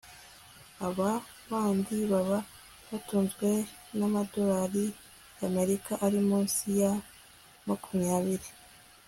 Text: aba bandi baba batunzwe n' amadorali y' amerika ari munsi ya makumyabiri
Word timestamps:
aba 0.87 1.09
bandi 1.49 1.95
baba 2.11 2.39
batunzwe 2.89 3.49
n' 3.97 4.05
amadorali 4.07 4.85
y' 5.39 5.45
amerika 5.49 5.91
ari 6.05 6.19
munsi 6.29 6.63
ya 6.81 6.91
makumyabiri 7.67 8.49